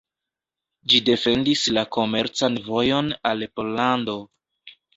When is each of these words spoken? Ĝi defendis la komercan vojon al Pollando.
Ĝi 0.93 1.01
defendis 1.09 1.65
la 1.79 1.83
komercan 1.97 2.59
vojon 2.73 3.15
al 3.35 3.47
Pollando. 3.57 4.21